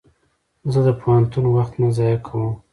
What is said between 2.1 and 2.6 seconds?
کوم.